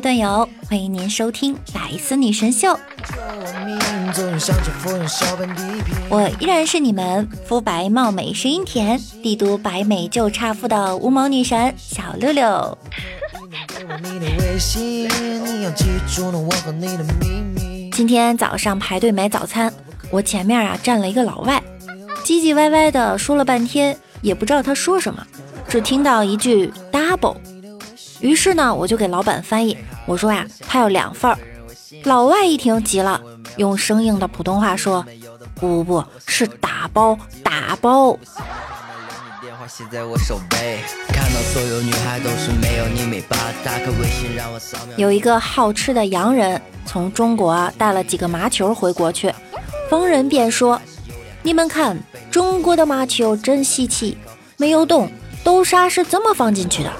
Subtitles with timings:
[0.00, 2.68] 段友，欢迎您收听《百思女神秀》。
[6.08, 12.78] 我依然是你们肤白貌美、声音甜、帝都白美就差富的无毛女神小六六。
[17.92, 19.72] 今天早上排队买早餐，
[20.10, 21.62] 我前面啊站了一个老外，
[22.24, 25.26] 唧唧歪歪的说了半天，也不知道他说什么。
[25.68, 27.36] 只听到一句 double，
[28.20, 31.38] 于是呢，我就给老板翻译，我说呀，他要两份儿。
[32.04, 33.20] 老外一听急了，
[33.56, 35.04] 用生硬的普通话说
[35.54, 38.18] ：“不不不，是打包打包。”
[44.96, 49.32] 有一个好吃的洋人从中国带了几个麻球回国去，
[49.88, 50.80] 逢人便说
[51.42, 51.96] ：“你们看，
[52.30, 54.18] 中国的麻球真稀奇，
[54.56, 55.10] 没有洞。”
[55.44, 56.92] 豆沙是怎么放进去的？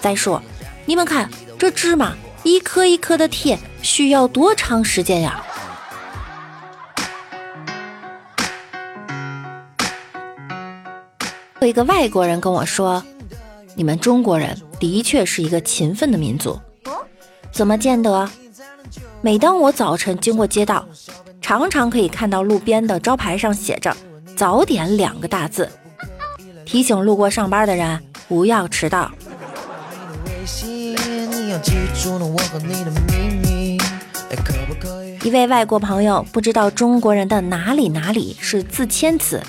[0.00, 0.42] 再说，
[0.86, 5.42] 你们看这芝麻一颗一颗的贴，需要多长时间呀？
[11.60, 13.02] 有一个外国人跟我说
[13.74, 16.60] ：“你们中国人的确是一个勤奋的民族。”
[17.50, 18.28] 怎么见得？
[19.22, 20.86] 每当我早晨经过街道，
[21.40, 23.96] 常常可以看到路边的招牌上写着
[24.36, 25.66] “早点”两个大字。
[26.66, 29.10] 提醒路过上班的人不要迟到。
[35.22, 39.42] 一位外国朋友不知道中国人的哪里哪里是自谦词。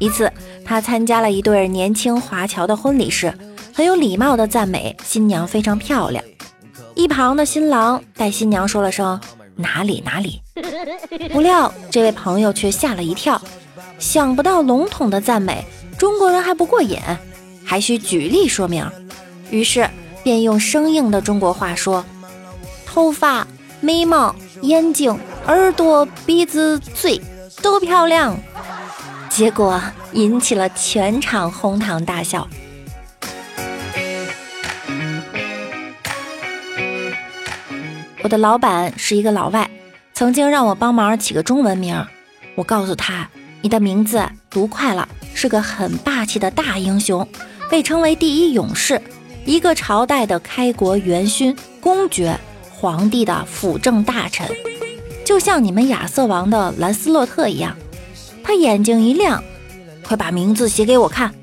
[0.00, 0.32] 一次，
[0.64, 3.32] 他参加了一对年轻华侨的婚礼时，
[3.72, 6.24] 很有礼貌的赞美新娘非常漂亮。
[6.96, 9.20] 一旁的新郎带新娘说了声
[9.54, 10.42] 哪里哪里，
[11.32, 13.40] 不料这位朋友却吓了一跳，
[14.00, 15.64] 想不到笼统的赞美。
[15.96, 16.98] 中国人还不过瘾，
[17.64, 18.84] 还需举例说明。
[19.48, 19.88] 于是
[20.24, 22.04] 便用生硬的中国话说
[22.84, 23.46] ：“头发、
[23.80, 27.20] 眉毛、眼睛、耳朵、鼻子、嘴
[27.62, 28.36] 都漂亮。”
[29.30, 29.80] 结果
[30.12, 32.48] 引起了全场哄堂大笑。
[38.22, 39.70] 我的老板是一个老外，
[40.14, 42.04] 曾经让我帮忙起个中文名。
[42.54, 43.28] 我告诉他
[43.60, 47.28] ：“你的名字读快了。”是个很霸气的大英雄，
[47.68, 49.02] 被称为第一勇士，
[49.46, 52.38] 一个朝代的开国元勋、公爵、
[52.70, 54.48] 皇帝的辅政大臣，
[55.24, 57.76] 就像你们亚瑟王的兰斯洛特一样。
[58.42, 59.42] 他眼睛一亮，
[60.02, 61.34] 快把名字写给我看。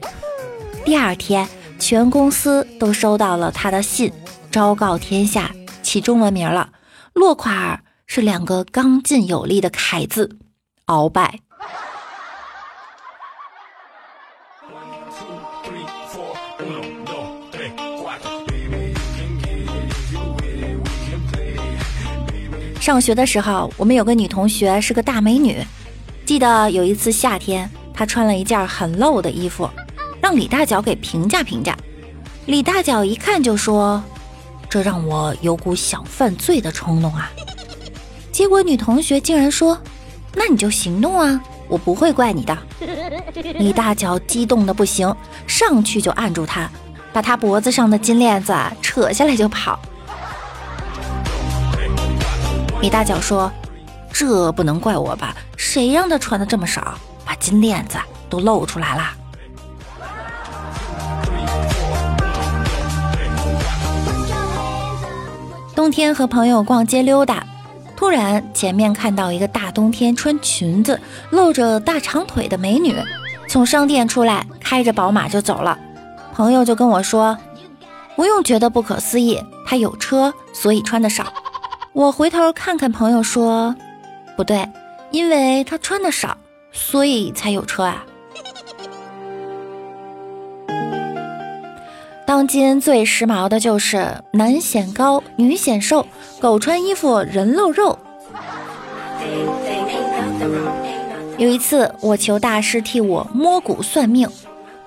[0.84, 1.48] 第二天，
[1.80, 4.12] 全公司都收到了他的信，
[4.50, 5.52] 昭告天下，
[5.84, 6.70] 起中文名了。
[7.14, 10.38] 落款是两个刚劲有力的楷字，
[10.88, 11.40] 鳌拜。
[22.82, 25.64] 上学的时候，我们有个女同学是个大美女。
[26.26, 29.70] 记得有一次夏天，她穿了一件很露的衣服，
[30.20, 31.78] 让李大脚给评价评价。
[32.48, 34.04] 李大脚一看就说
[34.68, 37.32] ：“这让我有股想犯罪的冲动啊！”
[38.34, 39.80] 结果女同学竟然说
[40.34, 42.58] ：“那你就行动啊，我不会怪你的。”
[43.60, 45.16] 李大脚激动的不行，
[45.46, 46.68] 上去就按住她，
[47.14, 49.80] 把她脖子上的金链子扯下来就跑。
[52.82, 53.52] 李大脚说
[54.12, 55.36] ：“这不能怪我吧？
[55.56, 59.12] 谁让他穿的这么少，把金链子都露出来了。”
[65.76, 67.46] 冬天和朋友逛街溜达，
[67.96, 72.96] 突然前面看到一个大冬天穿裙子、露着大长腿的美女，
[73.48, 75.78] 从商店出来，开着宝马就走了。
[76.34, 77.38] 朋友就跟我说
[78.18, 81.32] ：“不用觉得不可思议，她有车，所以穿的少。”
[81.94, 83.76] 我回头看看朋友，说
[84.38, 84.66] ：“不对，
[85.12, 86.38] 因为他穿的少，
[86.72, 88.06] 所以才有车啊。”
[92.26, 96.08] 当今最时髦的就是男显高，女显瘦，
[96.40, 98.00] 狗穿衣服，人露肉。
[101.38, 104.30] 有一次，我求大师替我摸骨算命，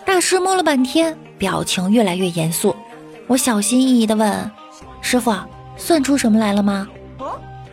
[0.07, 2.75] 大师摸了半天，表情越来越严肃。
[3.27, 4.51] 我小心翼翼地问
[5.03, 5.35] ：“师傅，
[5.77, 6.89] 算出什么来了吗？”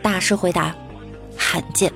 [0.02, 0.74] 大师回答
[1.38, 1.92] ：“罕见，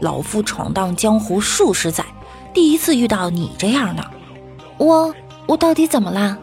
[0.00, 2.04] 老夫闯荡江湖数十载，
[2.52, 4.04] 第一次遇到你这样的。
[4.76, 5.14] 我
[5.46, 6.36] 我到底怎么了？”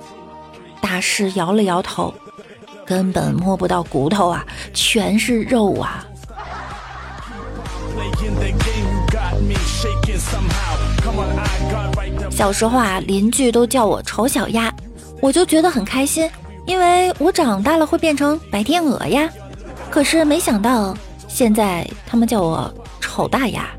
[0.81, 2.13] 大师摇了摇头
[2.87, 6.05] ：“根本摸不到骨头啊，全是肉啊。”
[12.31, 14.73] 小时候啊，邻居都叫我丑小鸭，
[15.21, 16.29] 我就觉得很开心，
[16.65, 19.29] 因为我长大了会变成白天鹅呀。
[19.91, 20.95] 可是没想到，
[21.27, 23.69] 现在他们叫我丑大牙。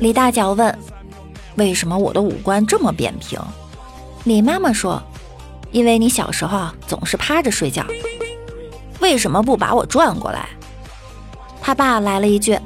[0.00, 0.76] 李大脚问
[1.54, 3.40] ：“为什么我的五官这么扁平？”
[4.24, 5.00] 李妈妈说
[5.70, 7.86] ：“因为你小时候总是趴着睡觉。”
[9.00, 10.48] 为什么不把我转过来？
[11.62, 12.58] 他爸来了一句：“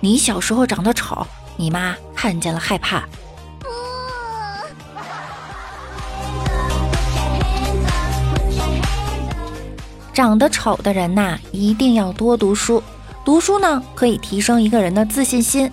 [0.00, 1.26] 你小时候长得丑，
[1.56, 3.02] 你妈看见了害怕。”
[10.14, 12.80] 长得丑的人呐，一定要多读书。
[13.24, 15.68] 读书呢，可以提升一个人的自信心。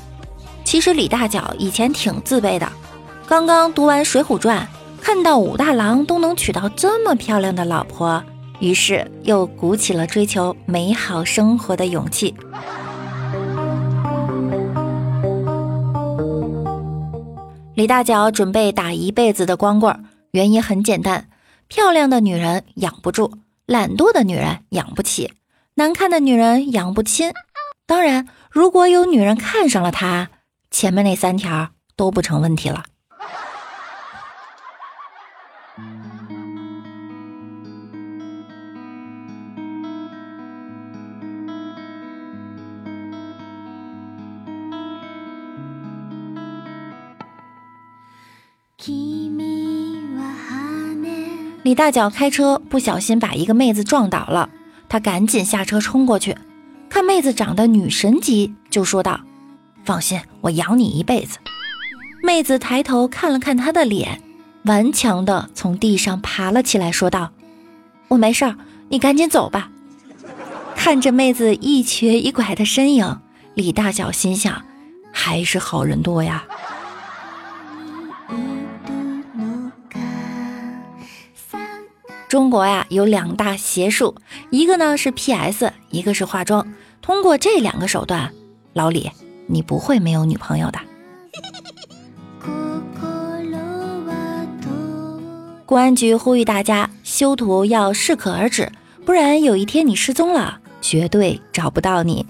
[0.66, 2.68] 其实李大脚以前挺自卑的，
[3.28, 4.68] 刚刚读完《水浒传》，
[5.02, 8.24] 看到武大郎都能娶到这么漂亮的老婆，
[8.60, 12.34] 于是又鼓起了追求美好生活的勇气。
[17.76, 21.28] 李大脚准备打一辈子的光棍，原因很简单：
[21.68, 23.32] 漂亮的女人养不住。
[23.66, 25.34] 懒惰的女人养不起，
[25.76, 27.32] 难看的女人养不亲。
[27.86, 30.30] 当然，如果有女人看上了他，
[30.70, 32.86] 前面那三条都不成问题了。
[51.64, 54.50] 李大脚开车不小心把一个妹子撞倒了，
[54.90, 56.36] 他赶紧下车冲过去，
[56.90, 59.20] 看妹子长得女神级，就说道
[59.86, 61.38] ：“放心，我养你一辈子。”
[62.24, 64.22] 妹子抬头看了看他的脸，
[64.64, 67.32] 顽强的从地上爬了起来，说道
[68.10, 68.56] ：“我没事儿，
[68.90, 69.70] 你赶紧走吧。”
[70.76, 73.20] 看着妹子一瘸一拐的身影，
[73.54, 74.64] 李大脚心想：
[75.12, 76.44] 还是好人多呀。
[82.32, 84.16] 中国呀有两大邪术，
[84.52, 86.66] 一个呢是 PS，一个是化妆。
[87.02, 88.32] 通过这两个手段，
[88.72, 89.12] 老李，
[89.48, 90.80] 你不会没有女朋友的。
[95.68, 98.72] 公安局呼吁大家修图要适可而止，
[99.06, 102.26] 不然有一天你失踪了，绝对找不到你。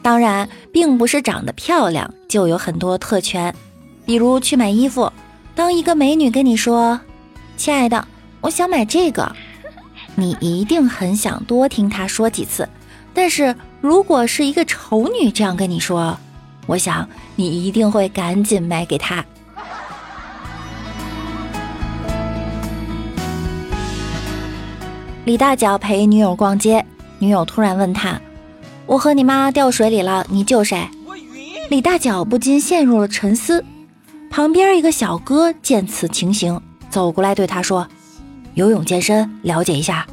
[0.00, 3.54] 当然，并不是长得漂亮就有很多特权，
[4.06, 5.12] 比如去买衣服。
[5.56, 7.00] 当一个美女跟你说
[7.56, 8.06] ：“亲爱的，
[8.42, 9.34] 我想买这个”，
[10.14, 12.68] 你一定很想多听她说几次。
[13.14, 16.14] 但是如果是一个丑女这样跟你说，
[16.66, 19.24] 我想你一定会赶紧买给她。
[25.24, 26.84] 李大脚陪女友逛街，
[27.18, 28.20] 女友突然问他
[28.84, 30.86] ：“我和你妈掉水里了，你救谁？”
[31.70, 33.64] 李大脚不禁陷入了沉思。
[34.30, 37.88] 旁边一个小哥见此情形，走过来对他说
[38.54, 40.06] ：“游泳健身，了解一下。”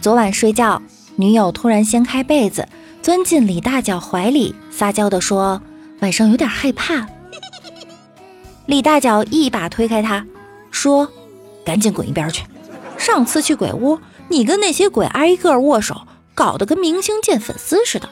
[0.00, 0.82] 昨晚睡觉，
[1.16, 2.68] 女友突然掀开被子，
[3.00, 5.62] 钻进李大脚怀里，撒娇地说
[6.02, 7.06] ：“晚上有点害怕。
[8.66, 10.24] ”李大脚一把推开他，
[10.70, 11.08] 说
[11.64, 12.44] ：“赶紧滚一边去！
[12.98, 16.02] 上次去鬼屋，你跟那些鬼挨个握手。”
[16.36, 18.08] 搞得跟明星见粉丝似的。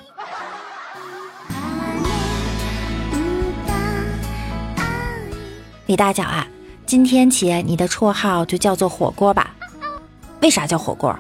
[5.85, 6.47] 李大脚啊，
[6.87, 9.55] 今天起你的绰号就叫做火锅吧？
[10.41, 11.15] 为啥叫火锅？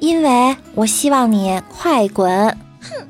[0.00, 2.56] 因为我希望你快滚！
[2.80, 3.06] 哼。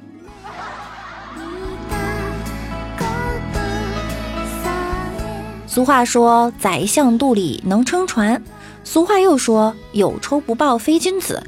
[5.69, 8.43] 俗话说“宰相肚里能撑船”，
[8.83, 11.41] 俗话又说“有仇不报非君子”。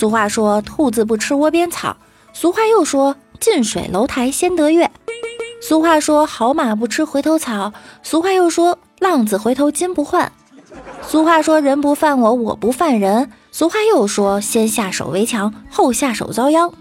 [0.00, 1.94] 俗话说：“兔子不吃窝边草。”
[2.32, 4.90] 俗话又说：“近水楼台先得月。”
[5.60, 10.32] 俗话说：“好马不吃回头草。”俗话又说：“浪子回头金不换。”
[11.06, 16.72] 俗话说：“人不犯我，我不犯人。”俗话又说：“先下手为强，后下手遭殃。”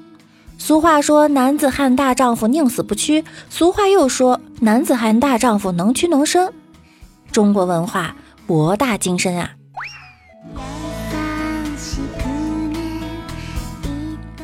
[0.58, 6.54] 俗话说：“男子汉大丈夫宁死不屈。”俗话又说：“男子汉大丈夫能屈能伸。”
[7.34, 8.16] 中国文化
[8.48, 9.52] 博大精深啊！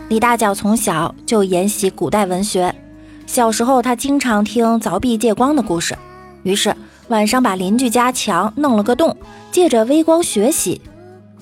[0.08, 2.74] 李大脚从小就研习古代文学，
[3.26, 5.98] 小时候他经常听凿壁借光的故事，
[6.44, 6.76] 于是
[7.08, 9.18] 晚上把邻居家墙弄了个洞，
[9.52, 10.80] 借着微光学习。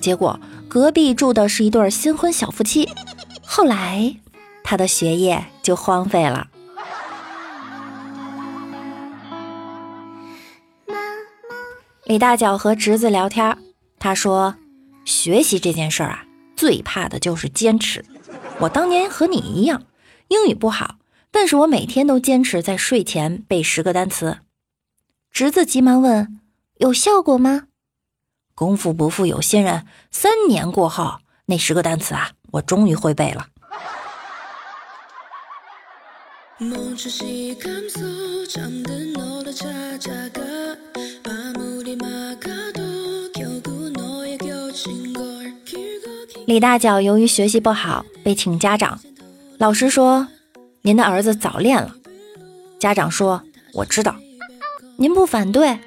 [0.00, 2.88] 结果隔壁住的是一对新婚小夫妻，
[3.44, 4.16] 后来
[4.62, 6.48] 他的学业就荒废了。
[12.06, 13.56] 李大脚和侄子聊天，
[13.98, 14.54] 他说
[15.04, 16.24] ：“学习这件事儿啊，
[16.56, 18.02] 最怕的就是坚持。”
[18.60, 19.84] 我当年和你一样，
[20.28, 20.96] 英语不好，
[21.30, 24.38] 但是我每天都坚持在睡前背十个单词。
[25.30, 26.40] 侄子急忙问
[26.78, 27.64] ：“有效果吗？”
[28.54, 33.48] 功夫不负有心人，三年过后，那十个单词啊，我终于会背了。
[46.46, 49.00] 李大脚由于学习不好被请家长，
[49.58, 50.28] 老师说
[50.82, 51.94] ：“您的儿子早恋了。”
[52.78, 54.14] 家长说：“我知道，
[54.96, 55.78] 您不反对？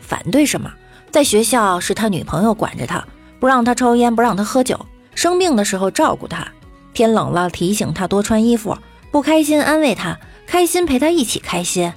[0.00, 0.72] 反对什么？
[1.10, 3.06] 在学校是他女朋友管着他，
[3.38, 4.80] 不让他抽烟，不让他喝酒，
[5.14, 6.50] 生病的时候照顾他，
[6.94, 8.74] 天冷了提醒他多穿衣服，
[9.10, 11.92] 不开心安慰他，开心陪他一起开心。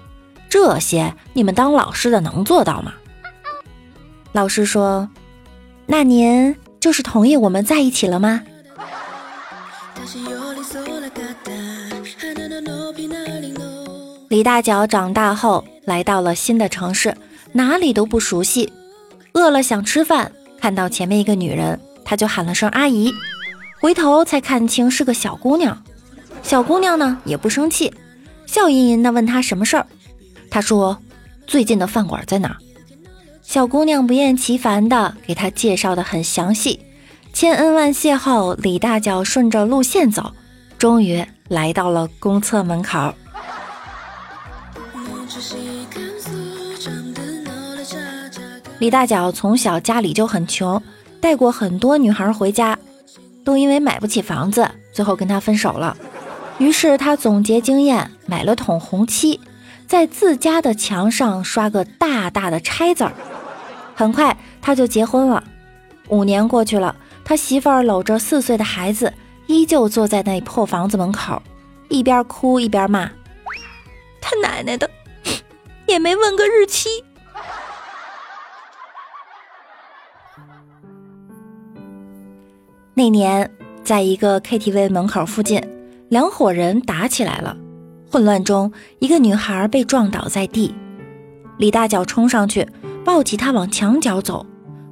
[0.49, 2.93] 这些你们当老师的能做到吗？”
[4.33, 5.09] 老师说
[5.87, 6.53] ：“那您。”
[6.85, 8.43] 就是同意我们在一起了吗？
[14.27, 17.17] 李大脚长大后来到了新的城市，
[17.53, 18.71] 哪里都不熟悉，
[19.33, 23.11] 饿了想吃饭，看到前面一个女人，他就喊了声阿姨，
[23.81, 25.83] 回头才看清是个小姑娘。
[26.43, 27.91] 小姑娘呢也不生气，
[28.45, 29.87] 笑吟吟的问他什么事儿。
[30.51, 30.95] 他说
[31.47, 32.55] ：“最近的饭馆在哪？”
[33.47, 36.79] 小姑娘不厌其烦的给他介绍的很详细，
[37.31, 40.33] 千恩万谢后，李大脚顺着路线走，
[40.77, 43.13] 终于来到了公厕门口。
[48.79, 50.81] 李大脚从小家里就很穷，
[51.21, 52.77] 带过很多女孩回家，
[53.45, 55.95] 都因为买不起房子，最后跟他分手了。
[56.57, 59.39] 于是他总结经验，买了桶红漆，
[59.87, 63.13] 在自家的墙上刷个大大的拆字儿。
[63.95, 65.41] 很快他就结婚了，
[66.09, 69.11] 五年过去了，他媳妇儿搂着四岁的孩子，
[69.47, 71.41] 依旧坐在那破房子门口，
[71.87, 73.09] 一边哭一边骂
[74.21, 74.89] ：“他奶奶的，
[75.87, 76.89] 也没问个日期。”
[82.93, 83.49] 那年，
[83.83, 85.61] 在一个 KTV 门口附近，
[86.09, 87.55] 两伙人打起来了，
[88.11, 90.75] 混乱中，一个女孩被撞倒在地，
[91.57, 92.67] 李大脚冲上去。
[93.05, 94.43] 抱起他往墙角走，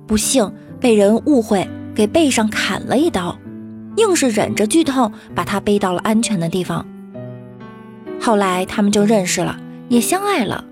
[0.06, 3.36] 不幸被人误会，给背上砍了一刀，
[3.98, 6.86] 硬是忍着剧痛把他背到了安全的地方。
[8.22, 10.64] 后来他们就认识了，也相爱了。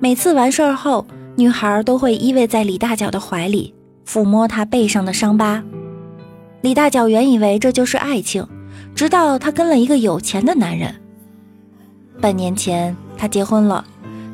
[0.00, 3.74] 每次完事儿后，女孩都会依偎在李大脚的怀里，
[4.08, 5.62] 抚摸他背上的伤疤。
[6.62, 8.46] 李大脚原以为这就是爱情，
[8.94, 10.94] 直到他跟了一个有钱的男人。
[12.18, 13.84] 半年前他结婚了，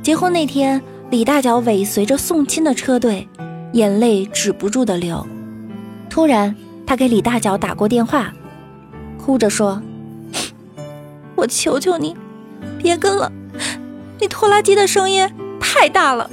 [0.05, 0.81] 结婚那天。
[1.13, 3.29] 李大脚尾随着送亲的车队，
[3.75, 5.27] 眼泪止不住的流。
[6.09, 8.33] 突然，他给李大脚打过电话，
[9.19, 9.83] 哭着说
[11.37, 12.17] ：“我求求你，
[12.79, 13.31] 别跟了，
[14.19, 16.31] 那拖拉机的声音太大了。”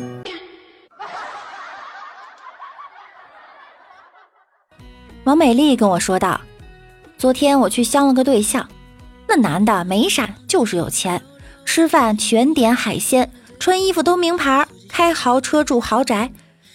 [5.25, 6.39] 王美丽跟我说道
[7.19, 8.65] ：“昨天我去相了个对象，
[9.27, 11.21] 那男的没啥，就是有钱，
[11.65, 13.29] 吃饭全点海鲜。”
[13.59, 16.31] 穿衣服都名牌，开豪车住豪宅，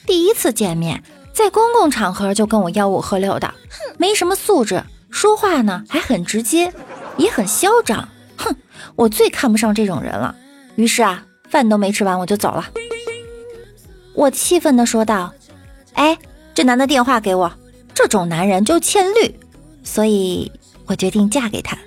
[0.06, 6.72] 第一次见面，在公共场合就跟我吆五喝六的，哼，没什么素质，说话呢还很直接，
[7.16, 8.54] 也很嚣张，哼，
[8.96, 10.36] 我最看不上这种人了。
[10.76, 12.68] 于是啊，饭都没吃完我就走了。
[14.14, 15.32] 我气愤地说道
[15.94, 16.18] ：“哎，
[16.54, 17.50] 这男的电话给我，
[17.94, 19.34] 这种男人就欠绿，
[19.82, 20.52] 所以
[20.86, 21.78] 我决定嫁给他。”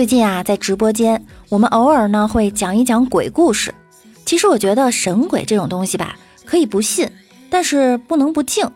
[0.00, 3.74] 最近啊，在直播间，我们偶尔呢会讲一讲鬼故事。
[4.24, 6.16] 其实我觉得神鬼这种东西吧，
[6.46, 7.06] 可以不信，
[7.50, 8.66] 但是不能不敬。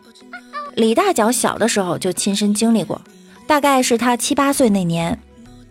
[0.75, 3.01] 李大脚小的时候就亲身经历过，
[3.47, 5.19] 大概是他七八岁那年，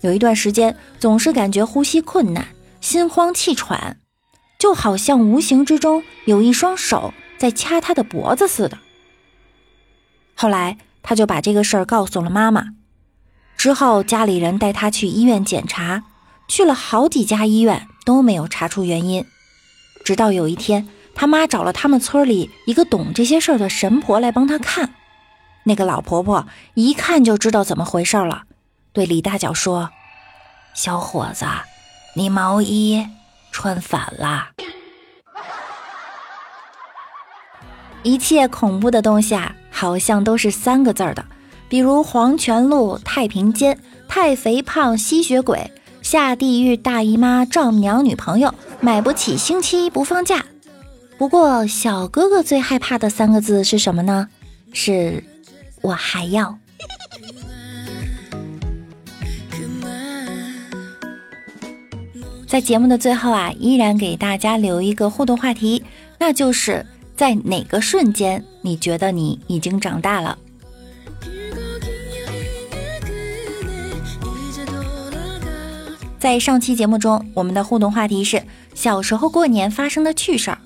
[0.00, 2.49] 有一段时间总是感觉呼吸困难、
[2.80, 3.99] 心慌气喘，
[4.58, 8.76] 就好像无形之中有一双手在掐他的脖子似的。
[10.34, 12.70] 后来他就把这个事儿告诉了妈妈。
[13.64, 16.04] 之后，家里人带他去医院检查，
[16.49, 19.25] 去了好几家医院都没有查出原因。
[20.04, 24.92] 直到有一天，他妈找了他们村里一个懂这些事儿的神婆来帮他看。
[25.62, 28.42] 那个老婆婆一看就知道怎么回事了，
[28.92, 29.88] 对李大脚说
[30.76, 31.47] ：“小伙子，
[32.16, 33.09] 你毛衣
[33.50, 34.50] 穿反了。”
[38.04, 41.25] 一切恐怖的东西啊，好像都是三个字儿的，
[41.75, 43.76] 比如黄泉路、太平间、
[44.07, 50.47] 太肥胖、吸血鬼、下地狱、大姨妈、丈母娘、女朋友、买不起、星期一不放假。
[51.19, 54.28] 不过小哥哥最害怕的三个字是什么呢？
[54.73, 55.25] 是
[55.83, 56.57] 我还要。
[62.47, 65.83] 在节目的最后啊，依然给大家留一个互动话题，
[66.21, 66.87] 那就是。
[67.16, 70.38] 在哪个瞬间，你觉得你已经长大了？
[76.25, 80.59] 在上期节目中，我们的互动话题是小时候过年发生的趣事儿。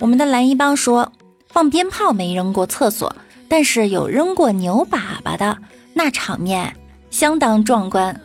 [0.00, 1.12] 我们的蓝一帮说，
[1.50, 3.14] 放鞭炮没扔过厕所，
[3.50, 5.58] 但是有扔过牛粑粑的，
[5.92, 6.74] 那场面
[7.10, 8.18] 相当壮观。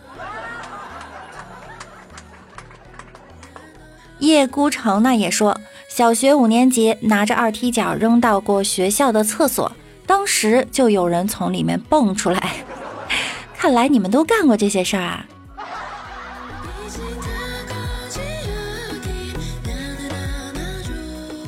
[4.19, 9.69] 叶孤城呢也说，小学五年级拿着二踢脚扔到过学校的厕所，
[10.05, 12.53] 当时就有人从里面蹦出来。
[13.57, 15.25] 看来你们都干过这些事儿啊！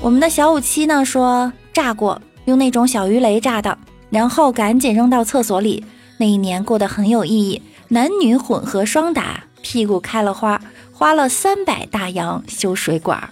[0.01, 3.77] 我们的小五七呢说炸过，用那种小鱼雷炸的，
[4.09, 5.85] 然后赶紧扔到厕所里。
[6.17, 10.59] 那一年过得很有意义，男女混合双打，屁股开了花。
[10.91, 13.29] 花了三百大洋修水管。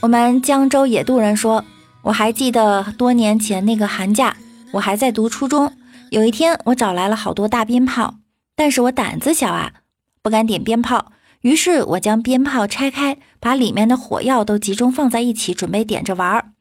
[0.00, 1.64] 我们江州野渡人说，
[2.02, 4.36] 我还记得多年前那个寒假，
[4.74, 5.72] 我还在读初中。
[6.10, 8.16] 有一天，我找来了好多大鞭炮，
[8.56, 9.72] 但是我胆子小啊，
[10.22, 11.12] 不敢点鞭炮。
[11.42, 16.52] 于是我将鞭炮拆开，把里面的火药都集中放在一起，准备点着玩儿。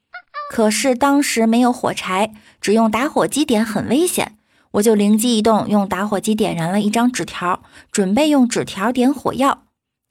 [0.49, 4.37] 可是当时没有火柴，只用打火机点很危险。
[4.71, 9.63] 我就灵机一动，用打火机点燃了一张纸条，准备用纸条点火药。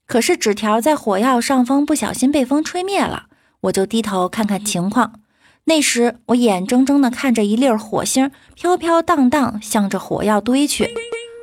[0.06, 3.26] 可是纸条在火药上方不小心被风吹灭了。
[3.62, 5.20] 我就低头看看情况。
[5.64, 10.92] 那时我眼睁睁地看着一粒火星飘飘荡荡向着火药堆去，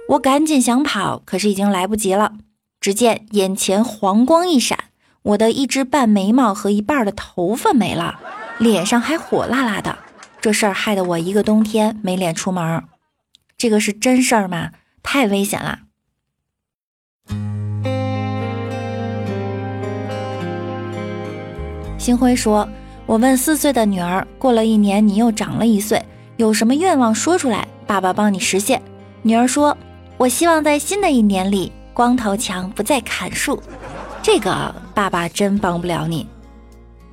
[0.10, 2.34] 我赶紧想跑，可是已经来不及了。
[2.82, 4.78] 只见眼前黄光一闪，
[5.22, 8.20] 我的一只半眉毛和一半的头发没了，
[8.58, 9.98] 脸上还火辣辣的。
[10.42, 12.84] 这事儿害得我一个冬天没脸出门。
[13.58, 14.72] 这个是真事儿吗？
[15.02, 15.80] 太危险了。
[21.98, 22.70] 星辉说
[23.10, 26.00] ：“我问四岁的女儿，过了一年你又长了一岁，
[26.38, 28.80] 有什么愿望说出来，爸爸帮你实现。”
[29.26, 29.76] 女儿说
[30.15, 33.60] ：“我希望在新的一年里，光头强不再砍树。”
[34.22, 36.28] 这个爸爸真帮不了你，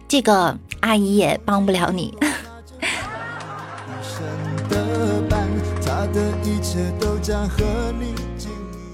[0.07, 2.15] 这个阿姨也帮不了你。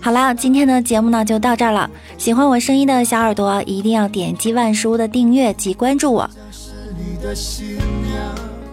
[0.00, 1.90] 好啦，今天的节目呢就到这儿了。
[2.16, 6.30] 喜欢我声音的小耳朵，一定要点击万事屋的订阅及关注我。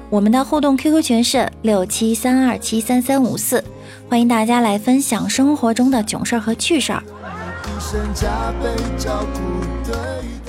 [0.09, 3.63] 我们的互动 QQ 群是六七三二七三三五四，
[4.09, 7.03] 欢迎大家来分享生活中的囧事儿和趣事儿。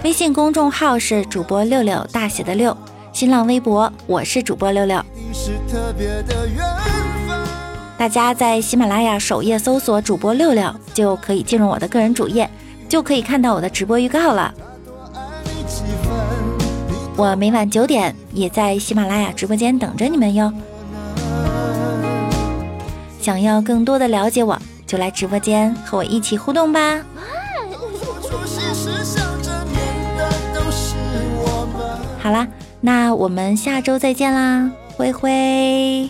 [0.02, 2.74] 微信公众号是主播六六大写的六，
[3.12, 5.02] 新浪微博我是主播六六。
[7.98, 12.48] 大家在喜马拉雅首页搜索主播六六，就可以进入我的个人主页，
[12.88, 14.54] 就可以看到我的直播预告了。
[17.20, 20.50] 我每晚九点也在喜马拉雅直播间等着你们哟。
[23.20, 27.04] 想要更多的了解我，就来直播间和我一起互动吧。
[32.22, 32.48] 好啦，
[32.80, 36.09] 那我们下周再见啦，灰灰。